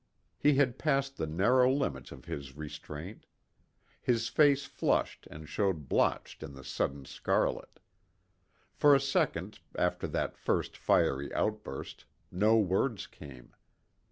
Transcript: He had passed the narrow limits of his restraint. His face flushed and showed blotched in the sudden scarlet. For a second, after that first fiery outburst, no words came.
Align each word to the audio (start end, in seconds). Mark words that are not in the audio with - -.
He 0.39 0.55
had 0.55 0.79
passed 0.79 1.17
the 1.17 1.27
narrow 1.27 1.71
limits 1.71 2.11
of 2.11 2.25
his 2.25 2.57
restraint. 2.57 3.27
His 4.01 4.29
face 4.29 4.65
flushed 4.65 5.27
and 5.29 5.47
showed 5.47 5.87
blotched 5.87 6.41
in 6.41 6.55
the 6.55 6.63
sudden 6.63 7.05
scarlet. 7.05 7.79
For 8.73 8.95
a 8.95 8.99
second, 8.99 9.59
after 9.75 10.07
that 10.07 10.35
first 10.37 10.75
fiery 10.75 11.31
outburst, 11.35 12.05
no 12.31 12.57
words 12.57 13.05
came. 13.05 13.53